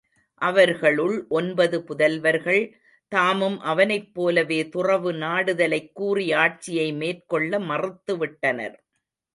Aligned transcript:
அவர்களுள் 0.41 1.27
ஒன்பது 1.29 1.79
புதல்வர்கள், 1.79 2.71
தாமும் 3.11 3.59
அவனைப் 3.61 4.13
போலவே 4.13 4.69
துறவு 4.69 5.13
நாடுதலைக் 5.13 5.91
கூறி 5.93 6.33
ஆட்சியை 6.33 6.93
மேற்கொள்ள 6.93 7.59
மறுத்துவிட்டனர். 7.59 8.77